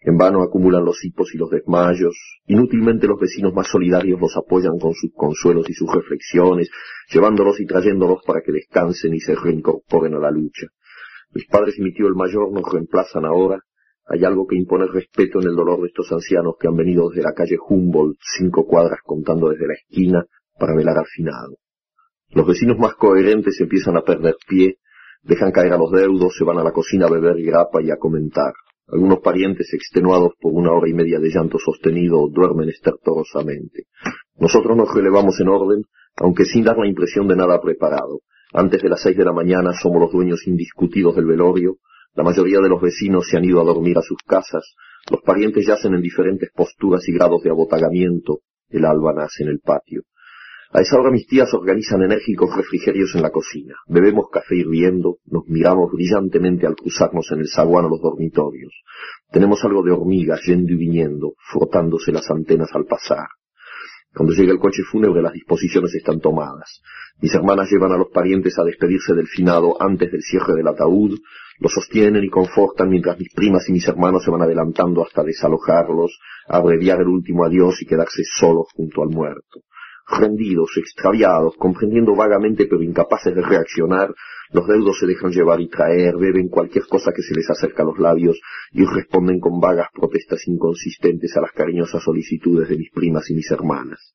[0.00, 2.16] En vano acumulan los hipos y los desmayos.
[2.46, 6.70] Inútilmente los vecinos más solidarios los apoyan con sus consuelos y sus reflexiones,
[7.12, 10.68] llevándolos y trayéndolos para que descansen y se reincorporen a la lucha.
[11.32, 13.60] Mis padres y mi tío el mayor nos reemplazan ahora.
[14.08, 17.22] Hay algo que impone respeto en el dolor de estos ancianos que han venido desde
[17.22, 20.24] la calle Humboldt, cinco cuadras contando desde la esquina,
[20.58, 21.56] para velar al finado.
[22.30, 24.78] Los vecinos más coherentes empiezan a perder pie,
[25.22, 27.96] dejan caer a los deudos, se van a la cocina a beber grapa y a
[27.96, 28.54] comentar.
[28.86, 33.84] Algunos parientes, extenuados por una hora y media de llanto sostenido, duermen estertorosamente.
[34.36, 35.82] Nosotros nos relevamos en orden,
[36.16, 38.20] aunque sin dar la impresión de nada preparado.
[38.54, 41.76] Antes de las seis de la mañana somos los dueños indiscutidos del velorio,
[42.14, 44.74] la mayoría de los vecinos se han ido a dormir a sus casas,
[45.10, 49.60] los parientes yacen en diferentes posturas y grados de abotagamiento, el alba nace en el
[49.60, 50.02] patio.
[50.70, 53.74] A esa hora mis tías organizan enérgicos refrigerios en la cocina.
[53.86, 58.74] Bebemos café hirviendo, nos miramos brillantemente al cruzarnos en el zaguán o los dormitorios.
[59.30, 63.28] Tenemos algo de hormigas yendo y viniendo, frotándose las antenas al pasar.
[64.18, 66.82] Cuando llega el coche fúnebre las disposiciones están tomadas.
[67.22, 71.20] Mis hermanas llevan a los parientes a despedirse del finado antes del cierre del ataúd,
[71.60, 76.18] los sostienen y confortan mientras mis primas y mis hermanos se van adelantando hasta desalojarlos,
[76.48, 79.60] abreviar el último adiós y quedarse solos junto al muerto
[80.08, 84.14] rendidos, extraviados, comprendiendo vagamente pero incapaces de reaccionar,
[84.50, 87.86] Los deudos se dejan llevar y traer, beben cualquier cosa que se les acerca a
[87.86, 88.40] los labios
[88.72, 93.50] y responden con vagas protestas inconsistentes a las cariñosas solicitudes de mis primas y mis
[93.50, 94.14] hermanas.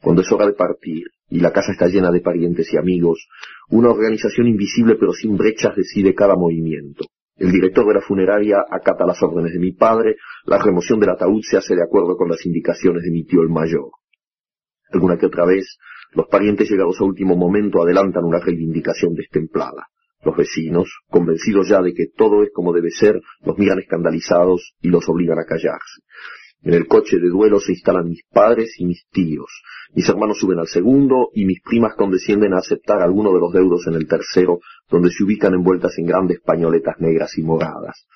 [0.00, 3.28] Cuando es hora de partir y la casa está llena de parientes y amigos,
[3.68, 7.04] una organización invisible pero sin brechas decide cada movimiento.
[7.36, 11.42] El director de la funeraria acata las órdenes de mi padre, la remoción del ataúd
[11.42, 13.90] se hace de acuerdo con las indicaciones de mi tío el mayor.
[14.90, 15.78] Alguna que otra vez,
[16.12, 19.88] los parientes llegados a último momento adelantan una reivindicación destemplada.
[20.24, 24.88] Los vecinos, convencidos ya de que todo es como debe ser, los miran escandalizados y
[24.88, 26.02] los obligan a callarse.
[26.62, 29.62] En el coche de duelo se instalan mis padres y mis tíos.
[29.94, 33.86] Mis hermanos suben al segundo y mis primas condescienden a aceptar alguno de los deudos
[33.86, 34.58] en el tercero,
[34.90, 38.06] donde se ubican envueltas en grandes pañoletas negras y moradas.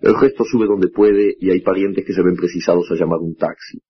[0.00, 3.36] El resto sube donde puede y hay parientes que se ven precisados a llamar un
[3.36, 3.82] taxi.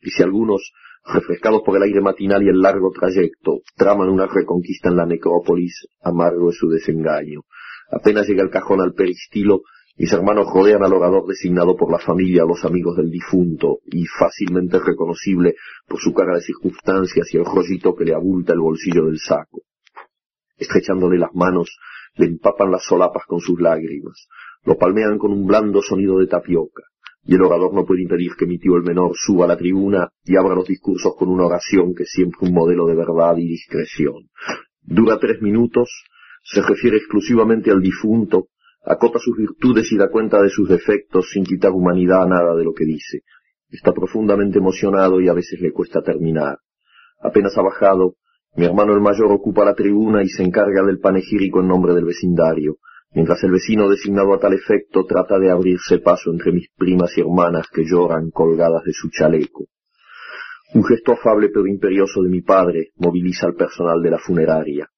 [0.00, 0.72] Y si algunos,
[1.12, 5.86] refrescados por el aire matinal y el largo trayecto, traman una reconquista en la necrópolis,
[6.02, 7.42] amargo es su desengaño.
[7.90, 9.62] Apenas llega el cajón al peristilo,
[9.96, 14.04] mis hermanos rodean al orador designado por la familia o los amigos del difunto, y
[14.06, 15.54] fácilmente reconocible
[15.86, 19.62] por su cara de circunstancias y el rollito que le abulta el bolsillo del saco.
[20.58, 21.78] Estrechándole las manos,
[22.16, 24.28] le empapan las solapas con sus lágrimas,
[24.64, 26.82] lo palmean con un blando sonido de tapioca,
[27.26, 30.10] y el orador no puede impedir que mi tío el menor suba a la tribuna
[30.24, 33.48] y abra los discursos con una oración que es siempre un modelo de verdad y
[33.48, 34.28] discreción.
[34.82, 35.90] Dura tres minutos,
[36.44, 38.46] se refiere exclusivamente al difunto,
[38.84, 42.62] acota sus virtudes y da cuenta de sus defectos sin quitar humanidad a nada de
[42.62, 43.22] lo que dice.
[43.68, 46.58] Está profundamente emocionado y a veces le cuesta terminar.
[47.20, 48.14] Apenas ha bajado,
[48.54, 52.04] mi hermano el mayor ocupa la tribuna y se encarga del panegírico en nombre del
[52.04, 52.76] vecindario,
[53.16, 57.22] mientras el vecino designado a tal efecto trata de abrirse paso entre mis primas y
[57.22, 59.64] hermanas que lloran colgadas de su chaleco.
[60.74, 64.90] Un gesto afable pero imperioso de mi padre moviliza al personal de la funeraria.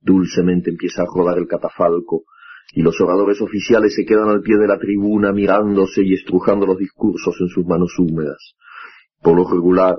[0.00, 2.22] Dulcemente empieza a rodar el catafalco,
[2.74, 6.78] y los oradores oficiales se quedan al pie de la tribuna mirándose y estrujando los
[6.78, 8.54] discursos en sus manos húmedas.
[9.20, 9.96] Por lo regular,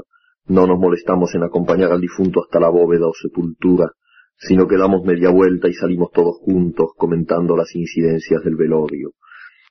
[0.47, 3.91] no nos molestamos en acompañar al difunto hasta la bóveda o sepultura,
[4.37, 9.11] sino que damos media vuelta y salimos todos juntos comentando las incidencias del velorio.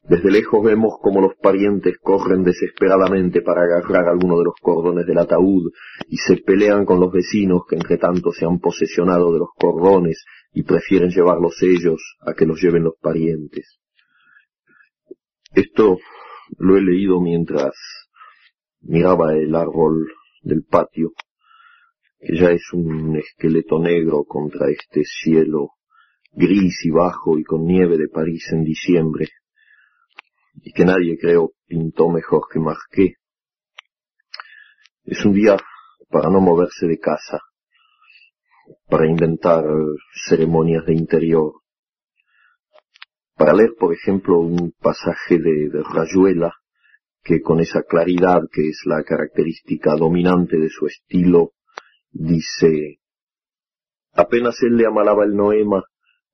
[0.04, 5.18] Desde lejos vemos como los parientes corren desesperadamente para agarrar alguno de los cordones del
[5.18, 5.70] ataúd
[6.08, 10.24] y se pelean con los vecinos que entre tanto se han posesionado de los cordones
[10.52, 13.78] y prefieren llevarlos ellos a que los lleven los parientes.
[15.54, 15.98] Esto
[16.58, 17.74] lo he leído mientras
[18.80, 20.08] miraba el árbol
[20.42, 21.12] del patio,
[22.22, 25.70] ya es un esqueleto negro contra este cielo
[26.32, 29.28] gris y bajo y con nieve de París en diciembre,
[30.62, 33.16] y que nadie creo pintó mejor que Marqué.
[35.04, 35.56] Es un día
[36.08, 37.40] para no moverse de casa,
[38.88, 39.64] para inventar
[40.26, 41.52] ceremonias de interior,
[43.36, 46.54] para leer, por ejemplo, un pasaje de, Rayuela,
[47.24, 51.52] que con esa claridad que es la característica dominante de su estilo,
[52.12, 52.98] dice,
[54.12, 55.84] apenas él le amalaba el noema,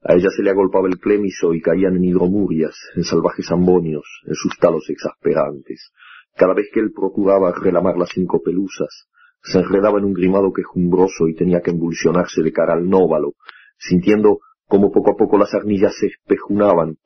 [0.01, 4.35] a ella se le agolpaba el clémiso y caían en hidromurias, en salvajes ambonios, en
[4.35, 5.91] sus talos exasperantes.
[6.37, 9.09] Cada vez que él procuraba relamar las cinco pelusas,
[9.43, 13.35] se enredaba en un grimado quejumbroso y tenía que embulsionarse de cara al nóvalo,
[13.76, 16.97] sintiendo como poco a poco las arnillas se espejunaban,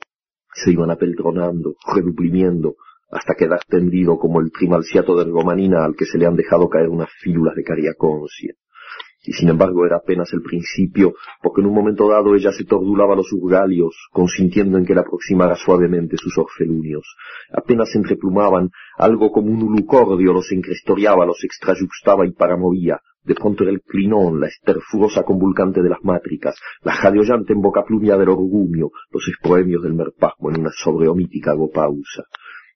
[0.52, 2.76] se iban apeltronando, reduplimiendo,
[3.10, 6.88] hasta quedar tendido como el trimalciato de ergomanina al que se le han dejado caer
[6.88, 8.54] unas fílulas de cariaconcia
[9.24, 13.14] y sin embargo era apenas el principio, porque en un momento dado ella se tordulaba
[13.14, 17.16] los urgalios, consintiendo en que la aproximara suavemente sus orfelunios.
[17.52, 23.00] Apenas se entreplumaban, algo como un ulucordio los encrestoriaba, los extrayuxtaba y paramovía.
[23.24, 27.54] De pronto era el clinón, la esterfurosa convulcante de las mátricas, la jadeollante
[27.86, 32.24] plumia del orgumio, los esproemios del merpasmo en una sobreomítica gopausa.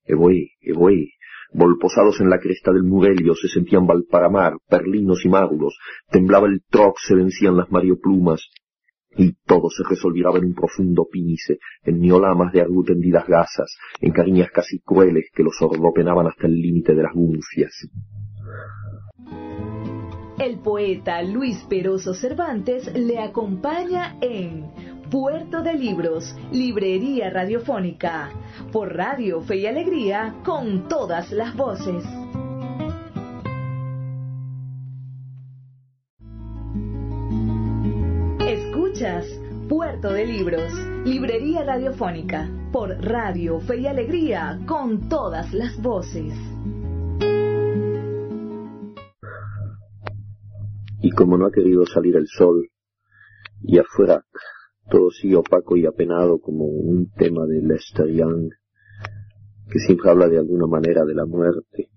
[0.05, 1.15] Evoé, evoé,
[1.57, 5.79] volposados en la cresta del Murelio, se sentían Valparamar, Perlinos y Márulos,
[6.11, 8.51] temblaba el troc, se vencían las marioplumas,
[9.17, 14.13] y todo se resolviraba en un profundo pínice, en niolamas de argu tendidas gasas, en
[14.13, 17.89] cariñas casi crueles que los ordopenaban hasta el límite de las gunfias.
[20.39, 24.67] El poeta Luis Peroso Cervantes le acompaña en
[25.11, 28.29] Puerto de Libros, Librería Radiofónica,
[28.73, 32.03] por Radio Fe y Alegría, con todas las voces.
[38.41, 39.27] Escuchas
[39.69, 40.73] Puerto de Libros,
[41.05, 46.35] Librería Radiofónica, por Radio Fe y Alegría, con todas las voces.
[51.01, 52.69] Y como no ha querido salir el sol,
[53.63, 54.25] y afuera
[54.89, 58.51] todo sigue opaco y apenado como un tema de Lester Young,
[59.71, 61.91] que siempre habla de alguna manera de la muerte.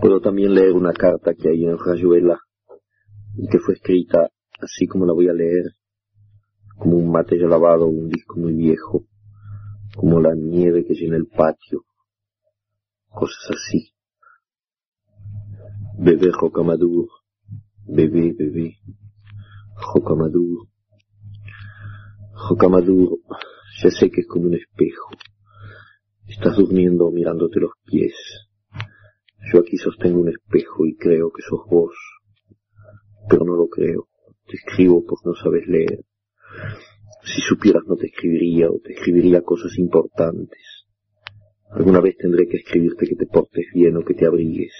[0.00, 2.38] Puedo también leer una carta que hay en Rayuela
[3.36, 4.30] y que fue escrita
[4.60, 5.64] así como la voy a leer,
[6.76, 9.04] como un mate ya lavado un disco muy viejo,
[9.96, 11.84] como la nieve que llena el patio,
[13.08, 13.92] cosas así.
[15.98, 17.08] Bebé Rocamadour,
[17.86, 18.76] bebé, bebé,
[19.94, 20.68] Rocamadour.
[22.46, 23.18] Rocamadour,
[23.82, 25.10] ya sé que es como un espejo.
[26.26, 28.14] Estás durmiendo mirándote los pies.
[29.52, 31.94] Yo aquí sostengo un espejo y creo que sos vos,
[33.28, 34.08] pero no lo creo.
[34.46, 36.04] Te escribo porque no sabes leer.
[37.24, 40.86] Si supieras no te escribiría o te escribiría cosas importantes.
[41.70, 44.72] Alguna vez tendré que escribirte que te portes bien o que te abrigues.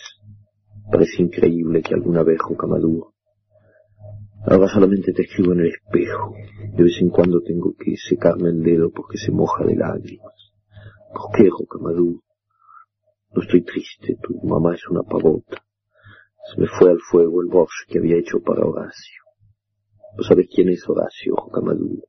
[0.90, 3.17] Parece increíble que alguna vez, Rocamadour.
[4.46, 6.34] Ahora solamente te escribo en el espejo.
[6.76, 10.52] De vez en cuando tengo que secarme el dedo porque se moja de lágrimas.
[11.12, 12.22] ¿Por qué, Rocamadour?
[13.34, 15.62] No estoy triste, tu mamá es una pavota.
[16.52, 19.22] Se me fue al fuego el bosque que había hecho para Horacio.
[20.16, 22.08] ¿No sabes quién es Horacio, Rocamadour?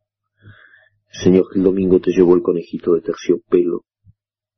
[1.11, 3.83] El señor que el domingo te llevó el conejito de terciopelo,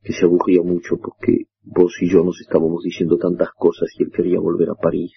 [0.03, 4.11] que se aburría mucho porque vos y yo nos estábamos diciendo tantas cosas y él
[4.11, 5.13] quería volver a París.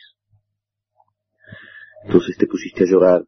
[2.05, 3.25] Entonces te pusiste a llorar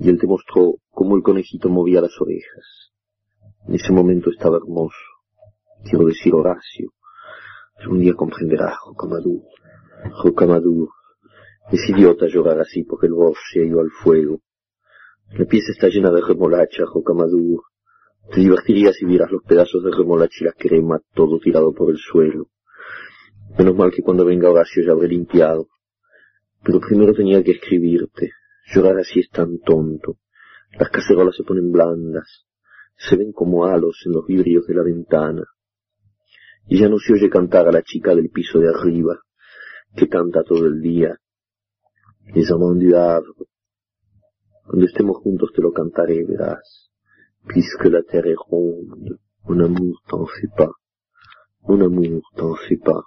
[0.00, 2.92] y él te mostró cómo el conejito movía las orejas.
[3.66, 4.96] En ese momento estaba hermoso.
[5.84, 6.92] Quiero decir Horacio.
[7.78, 9.42] Algún día comprenderás, Rocamadour.
[10.22, 10.88] Rocamadour.
[11.72, 14.40] Es idiota llorar así porque el bosque se ha ido al fuego.
[15.30, 17.62] La pieza está llena de remolacha, Rocamadour.
[18.32, 21.98] Te divertirías si vieras los pedazos de remolacha y la crema, todo tirado por el
[21.98, 22.48] suelo.
[23.58, 25.68] Menos mal que cuando venga Horacio ya habré limpiado.
[26.62, 28.30] Pero primero tenía que escribirte.
[28.72, 30.18] Llorar así es tan tonto.
[30.78, 32.46] Las cacerolas se ponen blandas.
[32.96, 35.44] Se ven como halos en los vidrios de la ventana.
[36.66, 39.18] Y ya no se oye cantar a la chica del piso de arriba,
[39.96, 41.16] que canta todo el día.
[42.34, 43.48] Les amants du Havre.
[44.64, 46.90] Cuando estemos juntos te lo cantaré, verás.
[47.44, 50.70] Puisque la terre est ronde, mon amour t'en fait pas.
[51.66, 53.02] Mon amour t'en fait pas.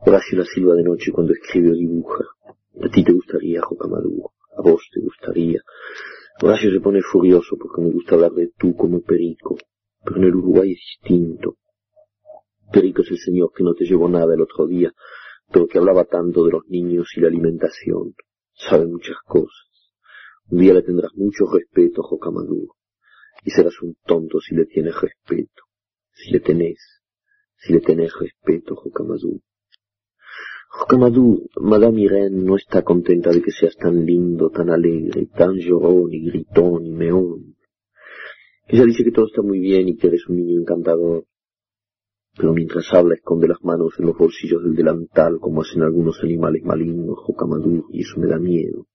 [0.00, 2.24] Horacio la silba de noche cuando escribe o dibuja.
[2.80, 4.30] A ti te gustaría, Rocamadour.
[4.56, 5.60] A vos te gustaría.
[6.40, 9.56] Horacio se pone furioso porque me gusta hablar de tú como Perico.
[10.04, 11.56] Pero en el Uruguay es distinto.
[12.72, 14.92] Perico es el señor que no te llevó nada el otro día,
[15.50, 18.14] pero que hablaba tanto de los niños y la alimentación.
[18.54, 19.66] Sabe muchas cosas.
[20.48, 22.68] Un día le tendrás mucho respeto, Rocamadour.
[23.44, 25.62] Y serás un tonto si le tienes respeto.
[26.12, 27.02] Si le tenés.
[27.56, 28.84] Si le tenés respeto, Rocamadour.
[28.84, 29.40] Rocamadour,
[31.60, 36.26] Madame Irene no está contenta de que seas tan lindo, tan alegre, tan llorón y
[36.26, 37.56] gritón y meón.
[38.66, 41.24] Ella dice que todo está muy bien y que eres un niño encantador.
[42.36, 46.62] Pero mientras habla esconde las manos en los bolsillos del delantal como hacen algunos animales
[46.62, 48.86] malignos, Rocamadour, y eso me da miedo.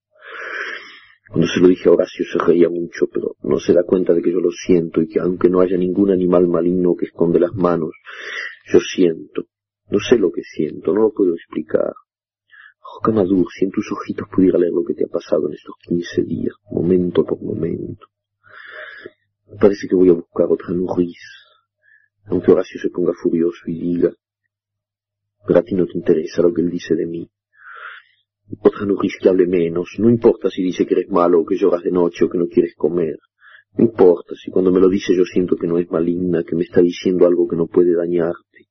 [1.28, 4.22] Cuando se lo dije a Horacio se reía mucho, pero no se da cuenta de
[4.22, 7.54] que yo lo siento y que aunque no haya ningún animal maligno que esconde las
[7.54, 7.90] manos,
[8.72, 9.46] yo siento.
[9.90, 11.92] No sé lo que siento, no lo puedo explicar.
[12.94, 16.22] Rocamadour, si en tus ojitos pudiera leer lo que te ha pasado en estos quince
[16.22, 18.06] días, momento por momento.
[19.48, 21.18] Me parece que voy a buscar otra nuriz,
[22.26, 24.12] aunque Horacio se ponga furioso y diga,
[25.46, 27.30] pero a ti no te interesa lo que él dice de mí.
[28.60, 31.82] Otra nuriz que hable menos, no importa si dice que eres malo o que lloras
[31.82, 33.18] de noche o que no quieres comer.
[33.76, 36.64] No importa si cuando me lo dice yo siento que no es maligna, que me
[36.64, 38.68] está diciendo algo que no puede dañarte.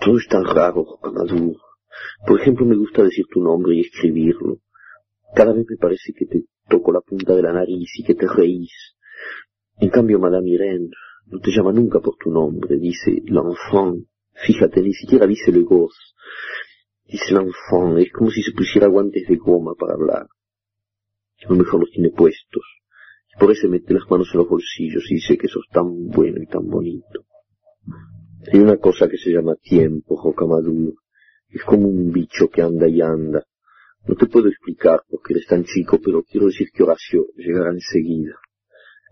[0.00, 1.56] Todo es tan raro, Rocamadour.
[2.26, 4.58] Por ejemplo, me gusta decir tu nombre y escribirlo.
[5.34, 8.26] Cada vez me parece que te toco la punta de la nariz y que te
[8.28, 8.96] reís.
[9.80, 10.90] En cambio, Madame Irene
[11.26, 14.06] no te llama nunca por tu nombre, dice l'enfant.
[14.34, 16.14] Fíjate, ni siquiera dice le gosse.
[17.04, 20.26] Dice l'enfant, es como si se pusiera guantes de goma para hablar.
[21.44, 22.62] A lo mejor los tiene puestos.
[23.34, 26.42] Y por eso mete las manos en los bolsillos y dice que sos tan bueno
[26.42, 27.24] y tan bonito.
[28.46, 30.94] Hay una cosa que se llama tiempo, Rocamadour.
[31.48, 33.44] Es como un bicho que anda y anda.
[34.06, 38.38] No te puedo explicar porque eres tan chico, pero quiero decir que Horacio llegará enseguida.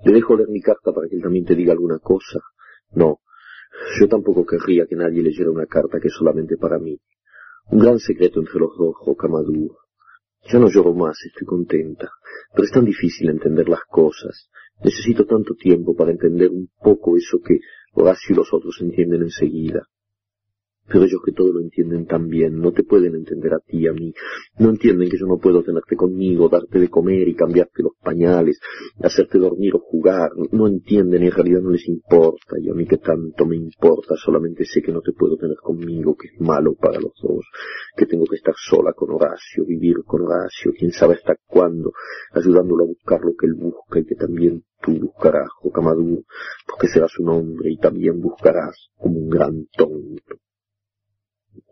[0.05, 2.41] ¿Le dejo leer mi carta para que él también te diga alguna cosa?
[2.93, 3.21] No,
[3.99, 6.99] yo tampoco querría que nadie leyera una carta que es solamente para mí.
[7.71, 9.77] Un gran secreto entre los dos, Rocamadour.
[10.53, 12.11] Ya no lloro más, estoy contenta,
[12.53, 14.49] pero es tan difícil entender las cosas.
[14.85, 17.59] Necesito tanto tiempo para entender un poco eso que
[17.97, 19.89] Horacio y los otros entienden enseguida.
[20.89, 23.93] Pero ellos que todo lo entienden tan bien, no te pueden entender a ti, a
[23.93, 24.13] mí.
[24.59, 28.61] No entienden que yo no puedo tenerte conmigo, darte de comer y cambiarte los pañales,
[29.01, 30.31] hacerte dormir o jugar.
[30.53, 32.57] No entienden y en realidad no les importa.
[32.61, 36.17] Y a mí que tanto me importa, solamente sé que no te puedo tener conmigo,
[36.17, 37.45] que es malo para los dos,
[37.97, 41.93] que tengo que estar sola con Horacio, vivir con Horacio, quién sabe hasta cuándo,
[42.33, 46.25] ayudándolo a buscar lo que él busca y que también tú buscarás, Jocamadú,
[46.67, 50.37] porque serás un hombre y también buscarás como un gran tonto.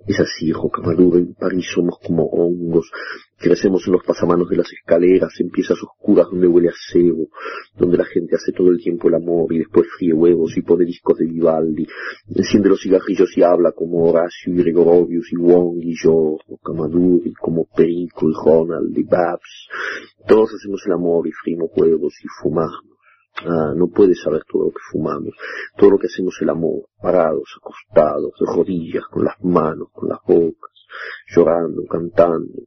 [0.06, 2.90] Es así, Roca Maduro, en París somos como hongos,
[3.38, 7.28] crecemos en los pasamanos de las escaleras, en piezas oscuras donde huele a cebo,
[7.76, 10.84] donde la gente hace todo el tiempo el amor y después fríe huevos y pone
[10.84, 11.86] discos de Vivaldi,
[12.34, 16.72] enciende los cigarrillos y habla como Horacio y Gregorovius y Wong y yo, Roca
[17.24, 19.68] y como Perico y Ronald y Babs.
[20.28, 22.93] Todos hacemos el amor y frimos huevos y fumamos.
[23.42, 25.34] Ah, no puedes saber todo lo que fumamos,
[25.76, 30.20] todo lo que hacemos el amor, parados, acostados, de rodillas, con las manos, con las
[30.26, 30.70] bocas,
[31.34, 32.62] llorando, cantando.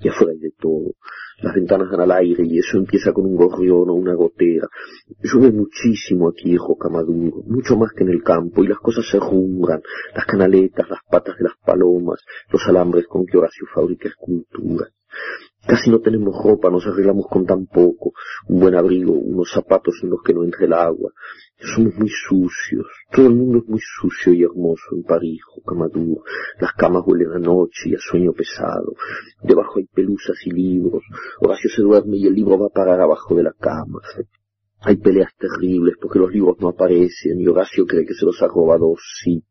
[0.00, 0.94] Y afuera hay de todo.
[1.42, 4.68] Las ventanas dan al aire y eso empieza con un gorrión o una gotera.
[5.22, 9.18] Llueve muchísimo aquí en Jocamaduro, mucho más que en el campo, y las cosas se
[9.18, 9.80] rumbran,
[10.14, 12.20] las canaletas, las patas de las palomas,
[12.50, 14.92] los alambres con que Horacio fabrica esculturas.
[15.66, 18.12] Casi no tenemos ropa, nos arreglamos con tan poco,
[18.48, 21.12] un buen abrigo, unos zapatos en los que no entre el agua.
[21.62, 26.22] Somos muy sucios, todo el mundo es muy sucio y hermoso en París, Jocamaduro.
[26.58, 28.94] Las camas huelen a noche y a sueño pesado.
[29.42, 31.02] Debajo hay pelusas y libros.
[31.38, 34.00] Horacio se duerme y el libro va a parar abajo de la cama.
[34.82, 38.48] Hay peleas terribles porque los libros no aparecen y Horacio cree que se los ha
[38.48, 39.44] robado sí.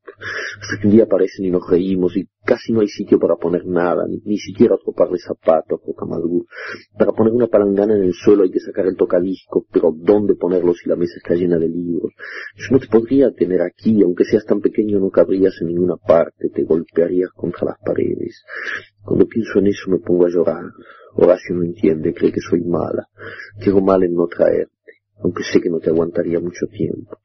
[0.60, 3.64] Hasta que un día aparecen y nos reímos y casi no hay sitio para poner
[3.68, 6.46] nada, ni, siquiera otro par de zapatos o.
[6.98, 10.74] Para poner una palangana en el suelo hay que sacar el tocadisco, pero ¿dónde ponerlo
[10.74, 12.12] si la mesa está llena de libros?
[12.56, 16.50] Yo no te podría tener aquí, aunque seas tan pequeño no cabrías en ninguna parte,
[16.50, 18.44] te golpearías contra las paredes.
[19.04, 20.64] Cuando pienso en eso me pongo a llorar.
[21.14, 23.08] Horacio no entiende, cree que soy mala,
[23.62, 24.70] que hago mal en no traer
[25.20, 27.20] aunque sé que no te aguantaría mucho tiempo.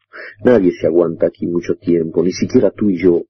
[0.45, 3.23] Nadie se aguanta aquí mucho tiempo, ni siquiera tú y yo.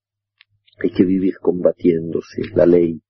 [0.82, 3.00] Hay que vivir combatiéndose, la ley,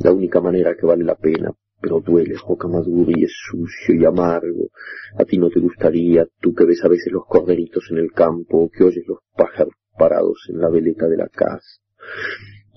[0.00, 2.68] la única manera que vale la pena, pero duele, Joca
[3.08, 4.70] y es sucio y amargo.
[5.18, 8.70] A ti no te gustaría, tú que ves a veces los corderitos en el campo,
[8.70, 11.80] que oyes los pájaros parados en la veleta de la casa.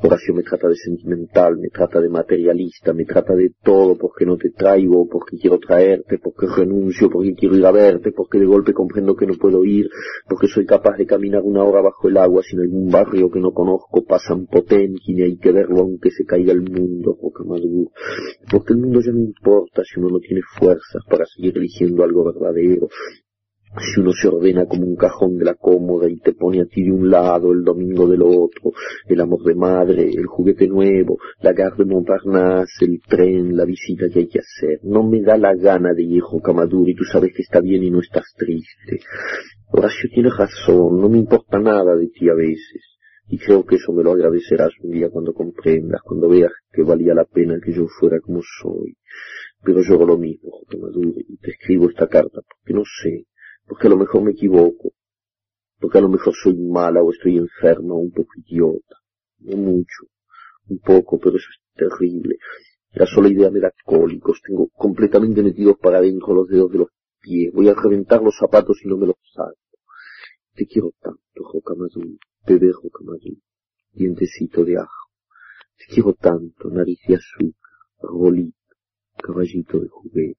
[0.02, 4.38] Horacio me trata de sentimental, me trata de materialista, me trata de todo porque no
[4.38, 8.72] te traigo, porque quiero traerte, porque renuncio, porque quiero ir a verte, porque de golpe
[8.72, 9.90] comprendo que no puedo ir,
[10.28, 13.52] porque soy capaz de caminar una hora bajo el agua sin algún barrio que no
[13.52, 19.02] conozco, pasan Potenkin y hay que verlo aunque se caiga el mundo, porque el mundo
[19.02, 22.88] ya no importa si uno no tiene fuerzas para seguir eligiendo algo verdadero,
[23.78, 26.84] si uno se ordena como un cajón de la cómoda y te pone a ti
[26.84, 28.72] de un lado, el domingo del otro,
[29.08, 34.08] el amor de madre, el juguete nuevo, la gare de Montparnasse, el tren, la visita
[34.12, 34.80] que hay que hacer.
[34.84, 37.92] No me da la gana de ir Camadur y tú sabes que está bien y
[37.92, 39.06] no estás triste.
[39.72, 42.84] Horacio tiene razón, no me importa nada de ti a veces.
[43.28, 47.14] Y creo que eso me lo agradecerás un día cuando comprendas, cuando veas que valía
[47.14, 48.98] la pena que yo fuera como soy.
[49.62, 53.26] Pero yo hago lo mismo, Camadur, y te escribo esta carta porque no sé,
[53.70, 54.94] porque a lo mejor me equivoco,
[55.80, 58.96] porque a lo mejor soy mala o estoy enferma o un poco idiota,
[59.42, 60.08] no mucho,
[60.70, 62.38] un poco, pero eso es terrible.
[62.94, 66.88] La sola idea me da cólicos, tengo completamente metidos para adentro los dedos de los
[67.22, 69.60] pies, voy a reventar los zapatos y no me los salto.
[70.56, 72.18] Te quiero tanto, Jocamadú,
[72.48, 73.38] bebé Jocamadú,
[73.92, 75.12] dientecito de ajo.
[75.78, 78.58] Te quiero tanto, nariz de azúcar, rolito,
[79.22, 80.39] caballito de juguete.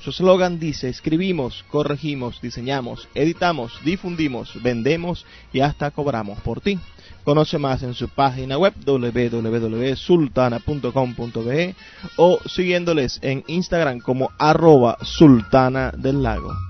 [0.00, 6.78] su eslogan dice, escribimos, corregimos, diseñamos, editamos, difundimos, vendemos y hasta cobramos por ti.
[7.24, 11.74] Conoce más en su página web www.sultana.com.be
[12.16, 16.67] o siguiéndoles en Instagram como arroba sultana del lago.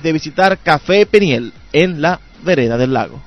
[0.00, 3.20] de visitar Café Peniel en la vereda del lago.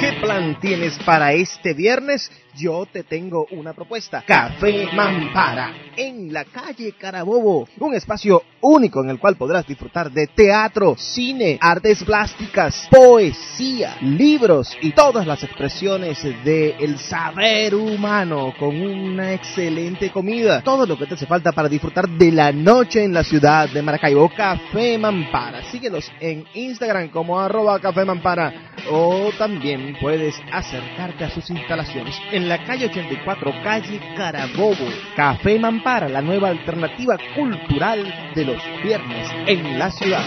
[0.00, 2.30] ¿Qué plan tienes para este viernes?
[2.54, 4.22] Yo te tengo una propuesta.
[4.26, 7.68] Café Mampara, en la calle Carabobo.
[7.78, 14.76] Un espacio único en el cual podrás disfrutar de teatro, cine, artes plásticas, poesía, libros
[14.80, 20.62] y todas las expresiones del saber humano con una excelente comida.
[20.62, 23.82] Todo lo que te hace falta para disfrutar de la noche en la ciudad de
[23.82, 24.28] Maracaibo.
[24.28, 25.62] Café Mampara.
[25.70, 28.52] Síguenos en Instagram como arroba Café Mampara
[28.90, 34.86] o también puedes acercarte a sus instalaciones en la calle 84, calle Carabobo.
[35.14, 40.24] Café Mampara, la nueva alternativa cultural de los viernes en la ciudad.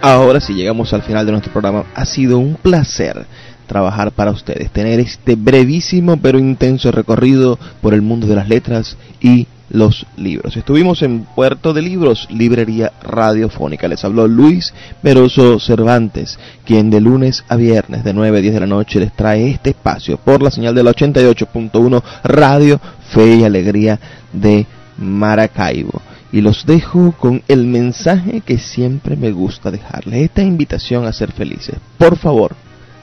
[0.00, 1.86] Ahora sí llegamos al final de nuestro programa.
[1.96, 3.26] Ha sido un placer
[3.66, 8.96] trabajar para ustedes, tener este brevísimo pero intenso recorrido por el mundo de las letras
[9.20, 10.56] y los libros.
[10.56, 13.88] Estuvimos en Puerto de Libros, librería radiofónica.
[13.88, 18.60] Les habló Luis Meroso Cervantes, quien de lunes a viernes de 9 a 10 de
[18.60, 23.44] la noche les trae este espacio por la señal de la 88.1 Radio Fe y
[23.44, 23.98] Alegría
[24.32, 24.66] de
[24.98, 26.00] Maracaibo.
[26.32, 31.32] Y los dejo con el mensaje que siempre me gusta dejarles, esta invitación a ser
[31.32, 31.76] felices.
[31.98, 32.54] Por favor,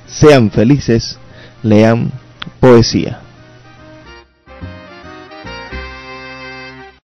[0.07, 1.18] sean felices,
[1.64, 2.11] lean
[2.59, 3.22] poesía.